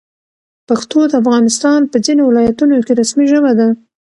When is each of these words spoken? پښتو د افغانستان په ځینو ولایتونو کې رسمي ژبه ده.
پښتو 0.67 0.99
د 1.07 1.13
افغانستان 1.21 1.79
په 1.91 1.97
ځینو 2.05 2.21
ولایتونو 2.25 2.75
کې 2.85 2.93
رسمي 3.01 3.25
ژبه 3.31 3.51
ده. 3.59 3.67